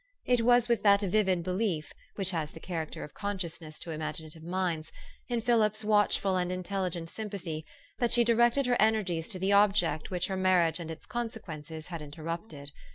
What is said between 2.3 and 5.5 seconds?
has the char acter of consciousness to imaginative minds) in